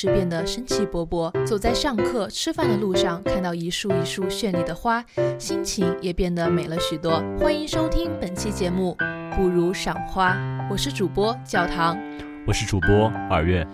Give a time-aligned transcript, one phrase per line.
[0.00, 1.28] 是变得生气勃勃。
[1.44, 5.04] 走在上课、吃饭的路上，看到一束一束绚丽的花，
[5.40, 7.20] 心情也变得美了许多。
[7.36, 8.96] 欢迎收听本期节目
[9.36, 10.34] 《不如赏花》，
[10.70, 11.98] 我是主播教堂，
[12.46, 13.66] 我是主播二月。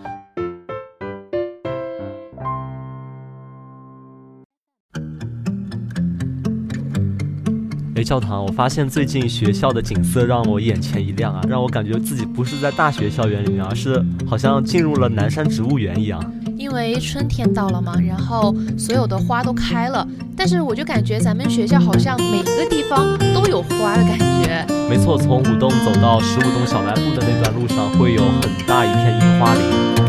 [8.05, 16.23] 教堂，我发现最近学校的景色让我眼前一亮啊，让我感觉自己不是在大学校园里面，而是好像进入了南山植物园一样。
[16.57, 24.65] 因为春天到了嘛，然后所有的花都开了，但是我就感觉咱们学校好像每个地方都有花的感觉。
[24.89, 29.63] 没错，从五栋走到十五栋小卖部的那段路上，会有很大一片樱花林。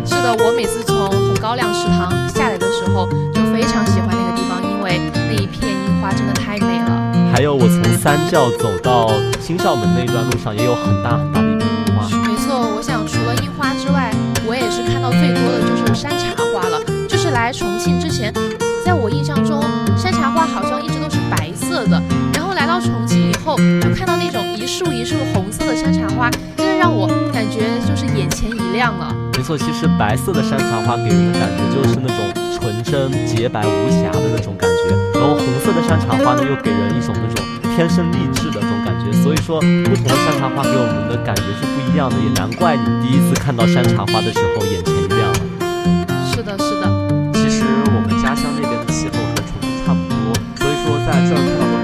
[0.05, 7.04] 是的，我每次从红高粱食堂下来的时候，就非常喜欢那个地方，因为那一片樱花真的太美了。
[7.35, 12.07] 还有我从三教走到新校门那一段路上，也有很大很大的一片樱花。
[12.25, 14.09] 没错，我想除了樱花之外，
[14.47, 16.79] 我也是看到最多的就是山茶花了。
[17.09, 18.33] 就是来重庆之前，
[18.85, 19.61] 在我印象中，
[19.97, 22.01] 山茶花好像一直都是白色的。
[22.33, 29.13] 然后来到重庆以后，就看到那种一束一束红色的山茶花，真的让我感觉就是眼前一亮了。
[29.35, 32.44] 没错，其实白色的山茶花给人的感觉就是那种
[32.83, 39.11] 纯真、洁白无瑕的那种感觉，然后红色的山茶花呢，又给人一种那种天生丽质的那种感觉。
[39.23, 45.39] 所以说，不同的山茶花给我们的感觉是不一样的，也难怪你第一次看到山茶花的时候眼前一亮了。
[46.33, 46.83] 是的，是的。
[47.33, 51.74] 其实我们家乡那边的气候和重庆差不多，所以说在这儿看到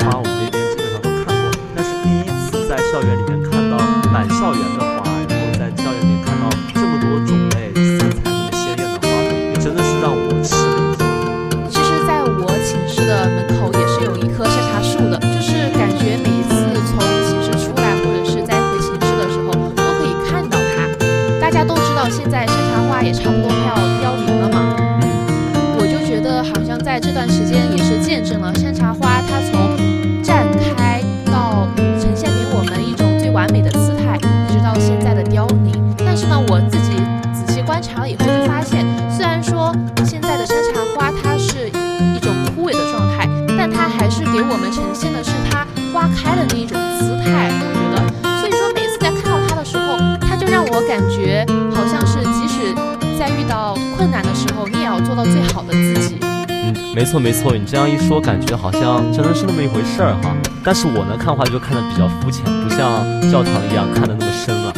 [57.11, 60.31] 错没错，你这样一说，感觉好像真的是那么一回事儿哈。
[60.63, 64.71] 但是我呢看花就看得比较肤浅，不像教堂一样看得那么深了。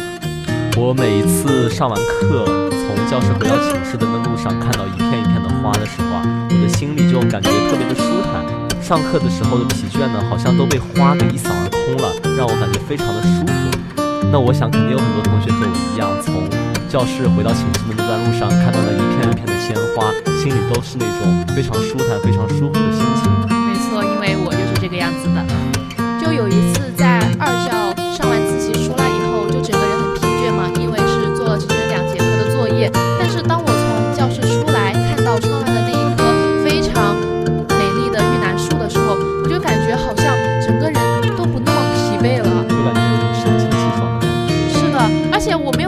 [0.76, 2.42] 我每一次上完课，
[2.74, 8.42] 从教室回到寝室的那路上，看到一片一片的花的时候啊，我的心里就感觉特别的舒坦。
[8.82, 13.54] 上课的时候的疲倦呢，好像都被花给一扫而空了，让我感觉非常的舒服。
[14.32, 16.34] 那我想肯定有很多同学和我一样，从
[16.94, 23.28] 教室回到寝室的那段路上，看到了一片一片的鲜花，心里都是那种非常舒坦、非常舒服的心情。
[23.50, 25.44] 没错，因为我就是这个样子的。
[26.24, 27.83] 就有一次在二校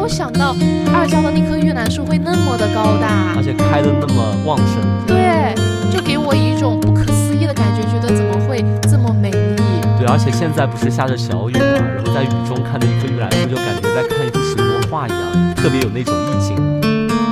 [0.06, 0.55] 有想到
[0.94, 4.78] 二教的那棵玉兰树会那么的高大而，且开的那么旺盛。
[5.04, 5.53] 对，
[5.91, 9.59] 就给我一种不可思议的感觉，觉得怎么会这么美丽？
[9.98, 16.54] 对，而且现在不是下着小雨嘛，然后在雨中看着一棵玉兰树，就感觉在看一幅水墨画一样，特别有那种意境。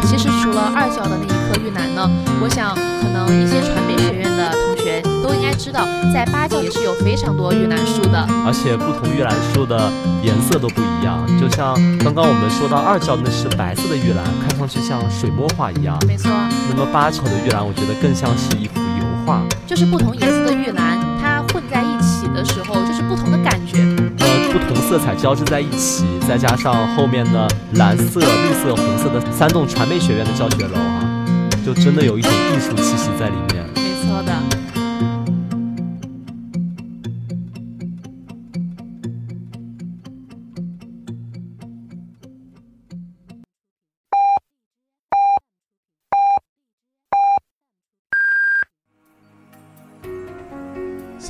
[0.02, 2.10] 其实除了二教的那一棵玉兰呢，
[2.42, 4.50] 我想可能一些传媒学院的
[5.24, 5.80] 都应该知道，
[6.12, 8.28] 在八教也是有非常多玉兰树的。
[8.44, 9.90] 而且不同玉兰树的
[10.22, 11.72] 颜色都不一样，就像
[12.04, 15.98] 刚刚我们说到二教那是白色的玉兰，看上去像水墨画一样。
[16.06, 16.30] 没错，
[16.68, 19.40] 那么八教的玉兰，我觉得更像是一幅油画。
[19.66, 23.80] 就是不同颜色的玉兰，它混在一起的时候，就是不同的感觉。
[24.20, 27.48] 呃，不同色彩交织在一起，再加上后面的
[27.80, 31.00] 蓝色、绿色、红色的三栋传媒学院的教学楼啊，
[31.64, 33.64] 就真的有一种艺术气息在里面。
[33.74, 34.63] 没错的。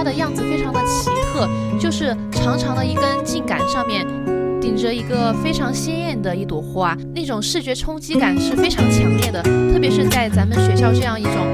[0.00, 1.46] 它的样子非常的奇特，
[1.78, 4.06] 就是长长的一根茎杆上面
[4.58, 9.42] 顶着一个非常鲜艳的一朵花，那种视觉冲击感是非常强烈的。
[9.42, 11.46] 特别是在咱们学校这样一种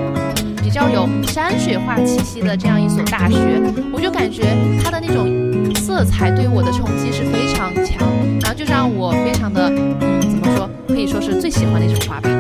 [0.63, 3.37] 比较有山水画气息的这样一所大学，
[3.93, 7.99] 我就感觉它的那种色彩对我的冲击是非常强，
[8.43, 12.31] 然后就让我非常的嗯怎么说，可以说是最喜欢的一种花吧。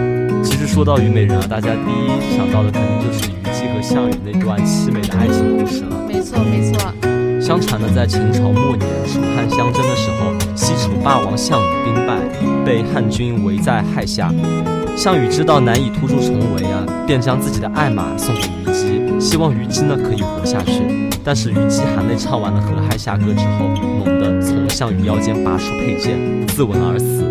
[0.45, 3.29] 其实说到虞美人啊，大家第一想到的肯定就是
[3.67, 5.97] 姬和项羽那段凄美的爱情故事了。
[6.07, 6.93] 没错，没错。
[7.41, 12.17] 相传呢，在秦朝末年，楚汉相争的时候，西楚霸王项羽兵败，
[12.65, 14.33] 被汉军围在垓下。
[14.97, 20.83] 项羽知道难以突出重围啊，便将自己的爱马送给虞姬，希望虞姬呢可以活下去。
[21.25, 23.69] 但是虞姬含泪唱完了《河汉下歌》之后，
[24.05, 26.19] 猛地从项羽腰间拔出佩剑，
[26.49, 27.25] 自刎而死。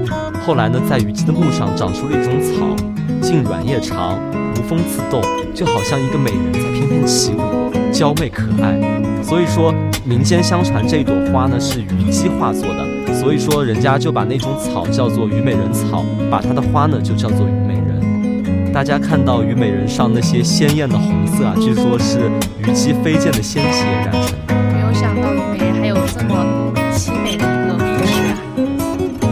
[0.46, 2.76] 后来呢，在虞姬的墓上长出了一种草，
[3.22, 4.20] 茎软叶长，
[4.54, 5.22] 无风自动，
[5.56, 8.78] 就好像一个美人在翩翩起舞，娇媚可爱。
[9.24, 9.74] 所以说，
[10.04, 18.74] 民间相传这朵花呢是虞姬化作的，所以说人家就把那种草叫做虞美人草，把它的花呢就叫做虞美人。
[18.74, 22.30] 大家看到虞美人上那些鲜艳的红色啊，据说是
[22.62, 24.56] 虞姬飞溅的鲜血染成的。
[24.74, 28.38] 没有想到虞美人还有这么凄美的一个故事啊！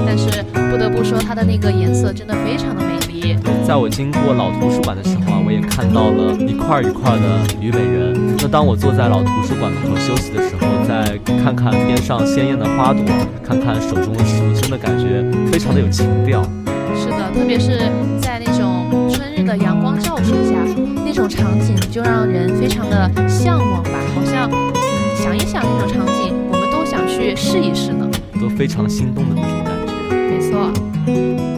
[0.08, 0.42] 但是
[0.72, 2.94] 不得不说，它的那个颜色真的非常的美
[3.66, 8.36] 在我经过老图书馆的时候啊，我也看到了一块一块的虞美人。
[8.40, 13.04] 那当我坐在老图书馆门口休息的时候，再看看边上鲜艳的花朵，
[13.42, 16.44] 看看手中的书，真的感觉非常的有情调。
[16.94, 17.90] 是的，特别是
[18.22, 20.60] 在那种春日的阳光照射下，
[21.06, 24.76] 那种场景就让人非常的向往吧，好像嗯
[25.16, 28.06] 想一想那种场景，我们都想去试一试呢。
[28.42, 29.94] 都非常心动的那种感觉。
[30.30, 31.53] 没错。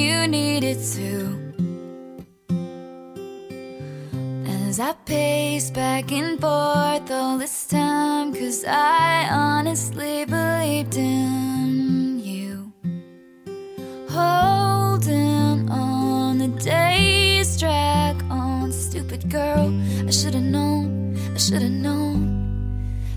[0.00, 1.12] You need it to.
[4.46, 12.72] As I pace back and forth all this time, cause I honestly believed in you.
[14.08, 18.72] Holding on, the days drag on.
[18.72, 19.68] Stupid girl,
[20.06, 22.20] I should've known, I should've known.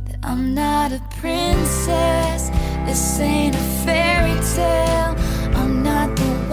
[0.06, 2.50] that I'm not a princess.
[2.86, 5.13] This ain't a fairy tale.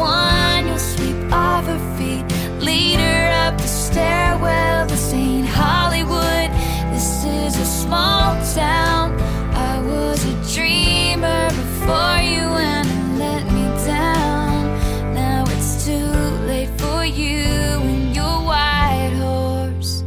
[0.00, 2.24] Not one you'll sweep off her feet,
[2.58, 4.86] lead her up the stairwell.
[4.86, 6.50] This ain't Hollywood.
[6.92, 9.20] This is a small town.
[9.52, 15.14] I was a dreamer before you and it let me down.
[15.14, 16.12] Now it's too
[16.46, 17.44] late for you
[17.92, 20.02] and your white horse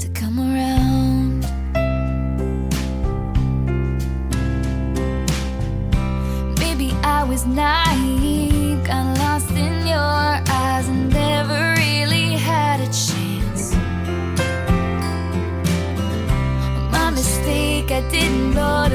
[0.00, 1.46] to come around.
[6.58, 7.87] Maybe I was naive,
[18.58, 18.87] On.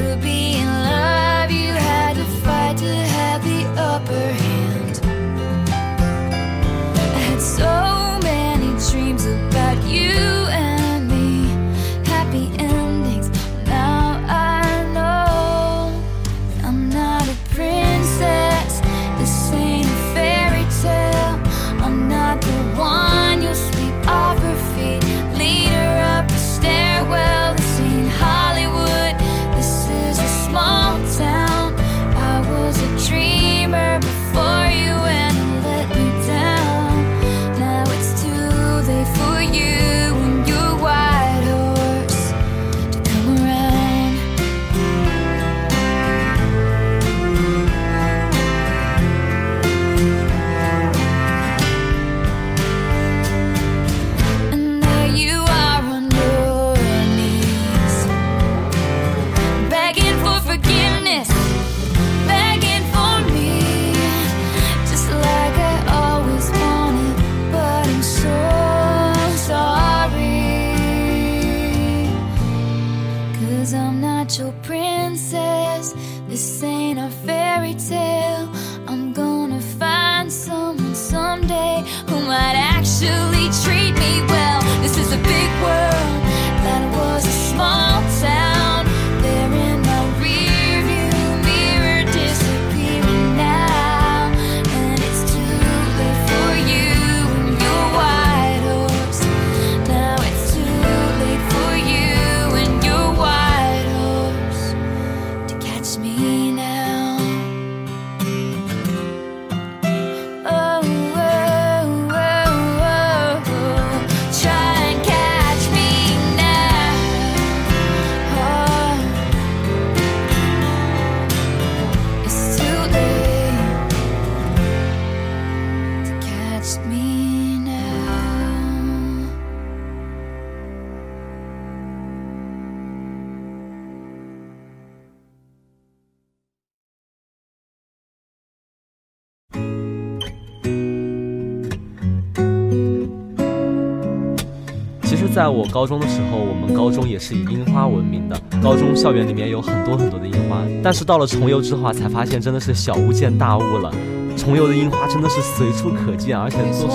[145.33, 150.59] 在我高中的时候，我们高中也是以樱花闻名的，高中校园里面有很多很多的樱花。
[150.83, 153.91] 但是到了重游之后啊，才发现真的是小巫见大巫了。
[154.37, 156.85] 重游的樱花真的是随处可见，而且都是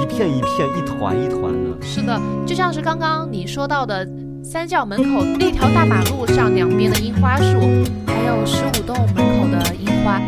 [0.00, 1.82] 一片一片、一团一团的。
[1.82, 4.06] 是的，就像是刚刚你说到的
[4.44, 7.58] 三教门口那条大马路上两边的樱花树，
[8.06, 10.20] 还有十五栋门口的樱花。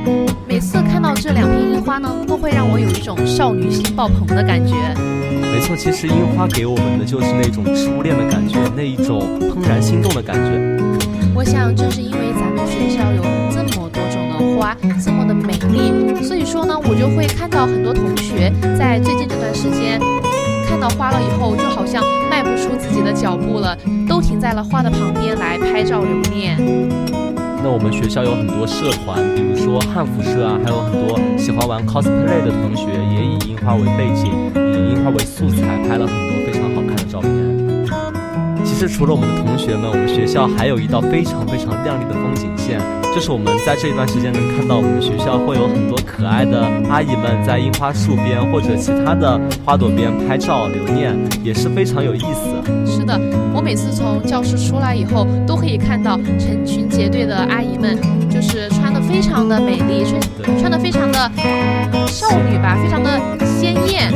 [0.48, 4.74] 每次看到这两片樱花呢，都会让我有一种少女心爆棚的感觉。
[5.60, 10.56] 没错，其实樱花给我们的就是那种初恋的感觉，那一种怦然心动的感觉。
[11.34, 14.74] 我想正是因为咱们学校有这么多种的花，
[15.04, 20.00] 这么的美丽，所以说呢，我就会看到很多同学在最近这段时间
[20.66, 23.76] 看到花了以后，就好像迈不出自己的脚步了，
[24.08, 26.56] 都停在了花的旁边来拍照留念。
[27.62, 34.32] 那我们学校有很多社团，比如说汉服社啊，还有很多喜欢玩 cosplay 的同学，也以樱花为背景，
[34.88, 37.30] 樱花为素材，拍了很多非常好看的照片。
[38.64, 42.80] 其实除了我们的同学们，我们学校还有一道非常非常亮丽的风景线，
[43.14, 52.56] 就是我们在这一段时间能看到我们学校会有很多可爱的阿姨们在樱花树边或者其他的花朵边拍照留念，也是非常有意思。
[52.86, 53.20] 是的，
[53.52, 57.98] 我每次从教室出来以后，都可以看到成群结队的阿姨们，
[58.30, 61.30] 就是穿的非常的美丽，穿穿的非常的
[62.06, 64.10] 少女吧，非常的鲜艳。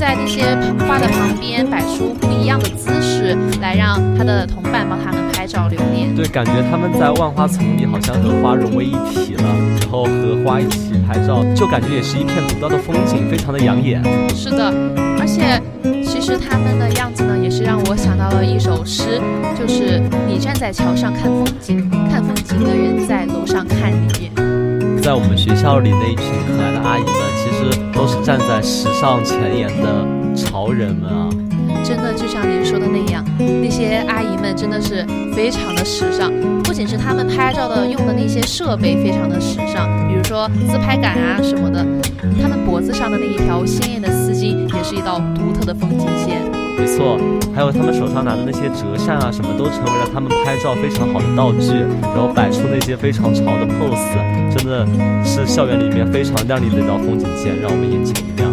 [0.00, 0.56] 在那些
[0.88, 6.14] 花的旁边摆出不一样的姿势，来让他的同伴帮他们拍照留念。
[6.16, 9.44] 对，感觉他们在万花丛里好像和花融为一体了，
[9.78, 14.02] 然后和花一起拍照，就感觉也是一片独到的风景，非常的养眼。
[14.34, 14.72] 是的，
[15.20, 15.60] 而且
[16.02, 19.20] 其实他们的样子呢，也是让我想到了一首诗，
[19.54, 24.30] 就是你站在桥上看风景，看风景的人在楼上看你。
[25.02, 30.06] 在我们学校里那一群可爱的阿姨们，其实都是站在时尚前沿的
[30.36, 31.30] 潮人们啊！
[31.82, 36.30] 真的就像您说的那样，那些阿姨们真的是非常的时尚，
[36.62, 41.82] 不仅是他们拍照的用的那些设备非常的时尚，比如说自拍杆啊什么的，
[42.42, 46.59] 他们脖子上的那一条鲜艳的丝巾也是一道独特的风景线。
[46.80, 47.18] 没错，
[47.54, 54.16] 还有他们手上拿的那些折扇啊，什么都成为了他们拍照非常好的道具，然后摆出那些非常潮的 pose，
[54.56, 54.86] 真的
[55.22, 58.50] 是校园里面非常亮丽的一道风景线，让我们眼前一亮。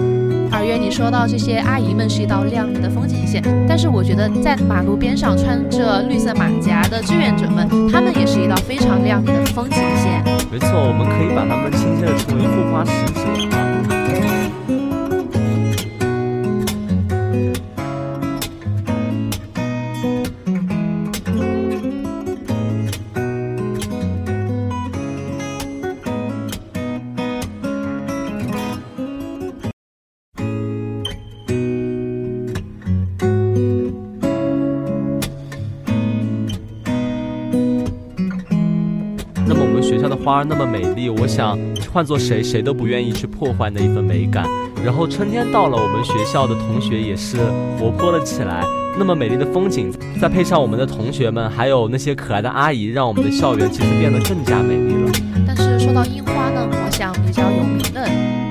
[0.52, 10.22] 二月，你说到这些阿姨们是一道亮丽的风景线，但是我觉得在马路边上穿着绿色马甲的志愿者们，他们也是一道非常亮丽的风景线。
[10.52, 13.22] 没错，我们可以把他们亲切的称为护花使者
[40.28, 41.58] 花儿那么美丽，我想
[41.90, 44.46] 换做谁谁都不愿意去破坏那一份美感。
[44.84, 47.38] 然后春天到了，我们学校的同学也是
[47.80, 48.62] 活泼了起来。
[49.00, 49.90] 那么美丽的风景，
[50.22, 55.12] 再配上我们的同学们，还有那些可爱的阿姨，让我们的校园其实变得更加美丽了。
[55.48, 58.06] 但是说到樱花呢，我想比较有名的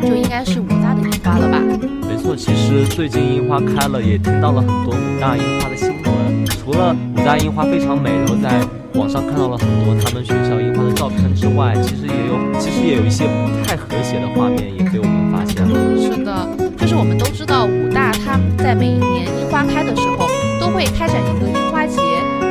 [0.09, 1.61] 就应该是武大的樱花了吧？
[2.09, 6.47] 没错，其实最近樱花开了，也听到了很多武大樱花的新闻。
[6.47, 8.67] 除了武大樱花非常美，然后在
[8.97, 15.77] 网上看到了很多他们学校樱花的照片之外，其实也有，其实也有一些不太和谐的画面也被我们发现了。
[16.01, 16.49] 是的，
[16.79, 20.27] 就是我们都知道武大他在每一年樱花开的时候，
[20.59, 22.01] 都会开展一个樱花节，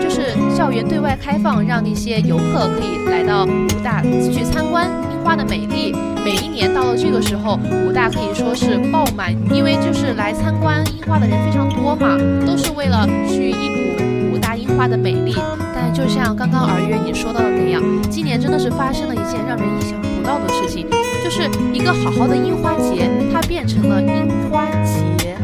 [0.01, 5.95] 就是校园对外开放，让那些游客可以来到武大去参观樱花的美丽。
[6.23, 15.35] 每一年到了这个时候，武大可以说是爆满，因为就是来参观樱花的人非常多嘛，都是为了去一睹武大樱花的美丽。
[15.75, 20.87] 但就像刚刚尔月你说到的那样，今年真的是发生了一件让人意想不到的事情，
[21.21, 25.35] 就是一个好好的樱花节，它变成了樱花节。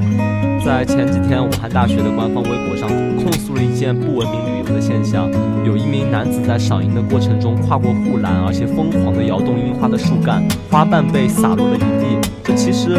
[0.65, 5.29] 在前几天，武汉大学的官方微博上控诉了一件不文明旅游的现象：
[5.65, 12.29] 有一名男子在赏樱的过程中跨过护栏，而且疯狂地摇动樱花的树干，花瓣被洒落了一地。
[12.43, 12.95] 这其实，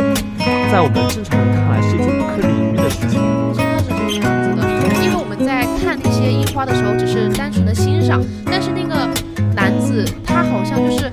[0.71, 3.42] 在我们正常人看来是一件不可理喻的事情。
[6.23, 9.09] 些樱花的时候，只是单纯的欣赏，但是那个
[9.55, 11.11] 男子他好像就是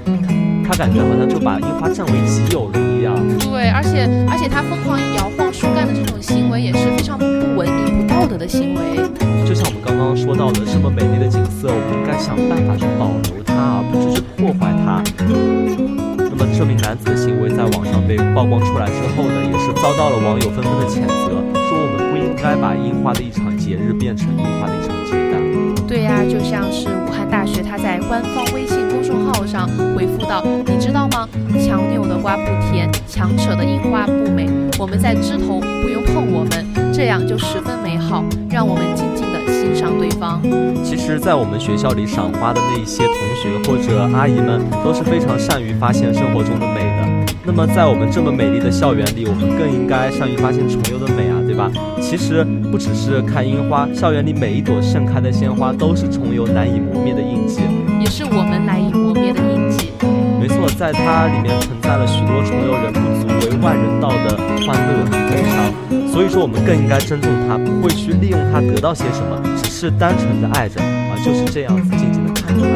[0.63, 3.15] 他感觉好像就把樱花占为己有了一样。
[3.39, 9.01] 对，而且而且他疯狂摇晃树干的这种行为也是非常不文明、不道德的行为。
[9.47, 15.01] 就像我们刚刚说到的，这么美丽的景色，我们应该想办法去保留它，而不是去破坏它。
[15.25, 25.39] 那么那么这名男子的行为在网上被曝光出来之后呢，也是遭到了网友纷纷的谴责，说我们不应该把樱花的一场节日变成樱花的一场结蛋。
[25.87, 31.29] 对呀、就像是武汉大学，他在官方微信公众号上回复道：“你知道吗？
[31.63, 34.49] 强扭的瓜不甜，强扯的樱花不美。
[34.79, 38.25] 我们在枝头，不用碰我们，这样就十分美好。
[38.49, 40.41] 让我们静静的欣赏对方。”
[40.83, 47.07] 其实，在我们学校里赏花的那一些同学或者阿姨们，都是非常善于发现生活中的美的。
[47.45, 51.69] 那么，在我们这么美丽的校园里，我们更应该善于发现重游的美啊，对吧？
[52.01, 57.61] 其实不只是看樱花，校园里每一朵盛开的鲜花都是重游难以磨灭的印记。
[57.99, 59.91] 也是我们难以磨灭的印记。
[60.39, 65.73] 没错，在它里面存在了许多重游人不足为万人道的欢乐与悲伤。
[66.07, 72.69] 所以说，我们更应该珍重它，不会去利用它得到些什么，只是单纯的爱着啊，就是这样子静静的看着它。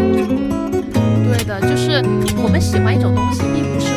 [1.24, 2.04] 对的，就是
[2.44, 3.93] 我们喜欢一种东西，并不是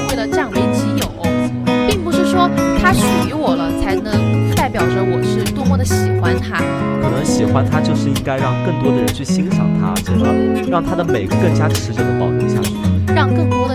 [2.37, 6.61] 说它属于我了才能代表着我是多么的喜欢它。
[7.01, 10.29] 可能喜欢它，就是应该让更多的人去欣赏它，从而
[10.69, 12.75] 让它的美更加持久的保留下去。
[13.15, 13.66] 让更多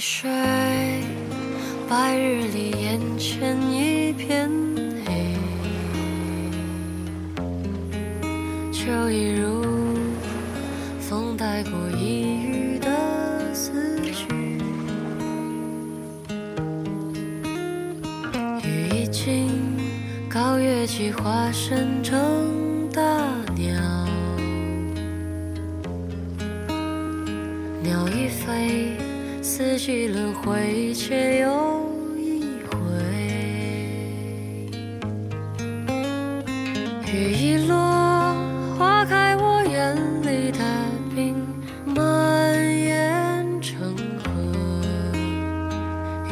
[0.00, 0.30] 睡，
[1.86, 4.50] 白日里眼前一片
[5.04, 5.36] 黑，
[8.72, 9.62] 秋意如
[10.98, 14.24] 风带过一隅的思绪，
[18.64, 19.50] 雨已尽，
[20.30, 23.02] 高月季化身成大
[23.54, 23.74] 鸟。
[27.82, 28.96] 鸟已飞，
[29.60, 31.84] 四季轮回，却又
[32.16, 32.72] 一回。
[37.12, 37.76] 雨一落，
[38.78, 40.64] 花开我眼里的
[41.14, 41.36] 冰
[41.84, 43.94] 蔓延成
[44.24, 44.30] 河。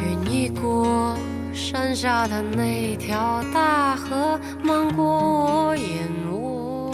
[0.01, 1.15] 云一过，
[1.53, 5.87] 山下的那条大河漫过我眼
[6.31, 6.91] 窝。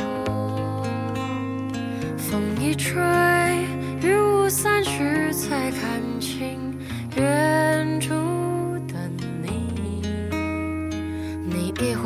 [2.17, 3.01] 风一吹，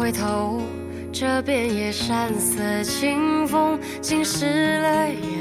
[0.10, 0.60] 回头，
[1.14, 5.39] 这遍野山色，清风浸湿了眼。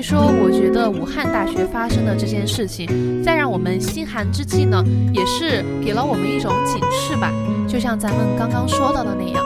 [0.00, 4.82] 以说，我觉得武汉大学发生的这件事情，在让我们心寒之际呢，
[5.12, 7.30] 也是给了我们一种警示吧。
[7.68, 9.44] 就像咱们刚刚说到的那样，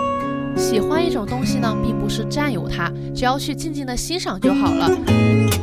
[0.56, 4.88] 喜欢一种东西呢，并不是占有它，只要去静静的欣赏就好了。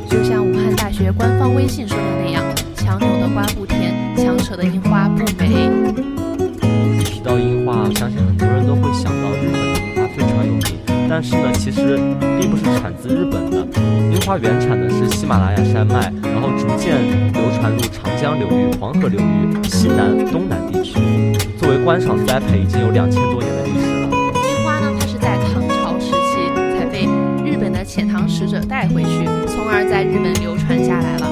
[0.09, 2.43] 就像武汉大学官方微信说的那样
[2.75, 5.71] ：“强扭的瓜不甜，强扯的樱花不美。”
[7.01, 10.61] 提到樱花，我相信很多人都会想到日本的樱花非常有名。
[11.07, 11.97] 但是呢，其实
[12.39, 13.60] 并不是产自日本的，
[14.21, 16.95] 樱花原产的是喜马拉雅山脉，然后逐渐
[17.33, 20.99] 流传入长江流域、黄河流域、西南、东南地区。
[21.57, 24.09] 作为观赏栽培，已经有两千多年的历史了。
[24.11, 27.07] 樱花呢，它是在唐朝时期才被
[27.43, 31.27] 日本的遣唐使者带回去，从而在日本流传下来了。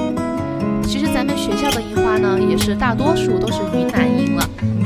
[0.82, 4.42] 其实咱们学校的樱花呢，也是大多数都是云南樱了。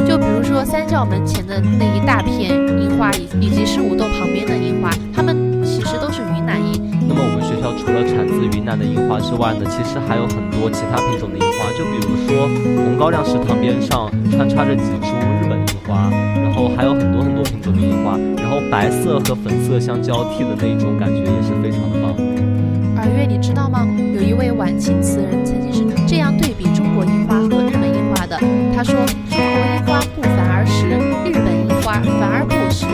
[0.07, 5.44] 就比如说三教门前的那一大片樱花，以以及十五洞旁边的樱花，它们
[8.65, 11.69] 南的樱花之外呢，其实还有很多其他品种的樱花。
[11.77, 12.49] 就比如说
[12.83, 16.11] 红高粱食堂边上穿插着几株日本樱花，
[16.43, 22.17] 然后还有很多很多品种的樱花，然后白色和粉色相交替的那种感觉也是非常的棒。
[22.97, 23.87] 二月，你知道吗？
[24.15, 28.41] 有一位晚清词人曾经是这样对比中国樱花和日本樱花的，
[28.75, 28.95] 他说。
[29.35, 30.87] 中国樱花不繁而实，
[31.29, 32.87] 日本樱花繁而不实，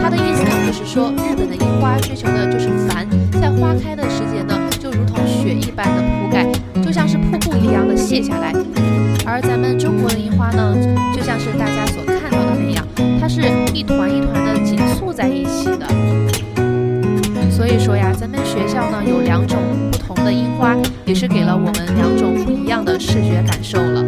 [0.00, 4.54] 他的意思呢，就是说日本的樱花追求的就是繁，在花开的时节呢，
[5.48, 6.46] 雪一般的铺盖，
[6.82, 8.52] 就像是瀑布一样的泻下来；
[9.24, 10.76] 而咱们中国的樱花呢，
[11.16, 12.84] 就像是大家所看到的那样，
[13.18, 13.40] 它是
[13.72, 15.88] 一团一团的紧簇在一起的。
[17.50, 19.58] 所以说呀，咱们学校呢有两种
[19.90, 24.04] 不同的樱花，也是给了我们两种不一样的视觉感受了。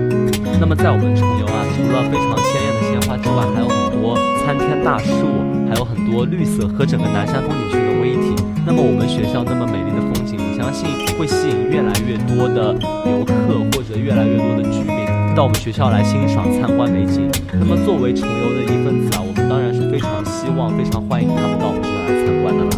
[0.61, 5.25] 那么在我们重游啊，除了非常鲜艳的鲜花之外，还有很多参天大树，
[5.71, 8.20] 还有很多绿色和整个南山风景区融为一。
[8.67, 10.87] 那么我们学校那么美丽的风景，我相信
[11.19, 12.73] 会吸引越来越多的
[13.09, 13.35] 游客
[13.73, 17.29] 或者越来越多的居民到我们学校来欣赏参观美景。
[17.59, 22.71] 那么作为崇游的一份子啊，我们当然是非常希望、非常欢迎他们到我们学校来参观的了。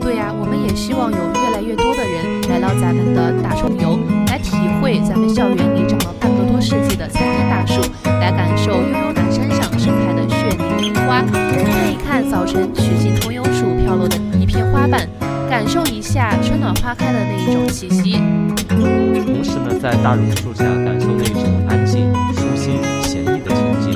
[0.00, 7.82] 对呀，我们也希望有越来越多的人来到咱们的大崇游，来体会咱们校园里长了半个多世纪的参天大树，
[8.22, 14.16] 来感受悠悠南山上盛开的绚丽樱花，看一看早晨曲径通幽处飘落的
[14.58, 15.08] 片花瓣，
[15.48, 18.20] 感受一下春暖花开的那一种气息。
[18.66, 23.94] 同时呢，在大榕树下感受那一种安静、舒心、闲逸的沉静。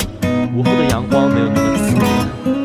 [0.57, 2.05] 午后的阳光没有那么刺眼，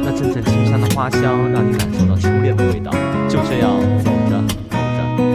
[0.05, 2.91] 那阵阵清香的花香让你感受到初恋的味道。
[3.27, 3.71] 就这样
[4.03, 4.77] 走着走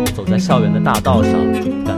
[0.07, 1.33] 着，走在校园的大道上，
[1.85, 1.97] 感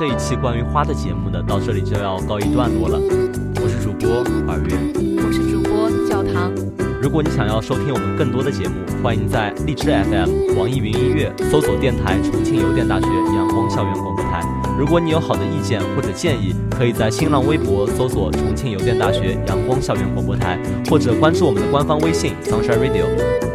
[0.00, 2.98] 这一期关于花的节目呢，到这里就要告一段落了。
[3.56, 4.74] 我是主播二月，
[5.22, 6.50] 我是主播教堂。
[7.02, 14.40] 如果你想要收听我们更多的节目，欢迎在荔枝 FM、网易云音乐搜索电台重庆邮电大学阳光校园广播台。
[14.78, 20.58] 如果你有好的意见或者建议，可以在新浪微博搜索重庆邮电大学阳光校园广播台，
[20.88, 23.04] 或者关注我们的官方微信 Sunshine Radio，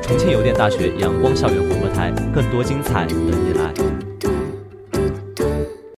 [0.03, 3.84] 重庆邮电大学阳光校园广播台，更多精彩等你来。